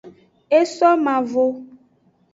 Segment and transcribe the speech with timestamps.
[0.59, 1.45] E so mavo.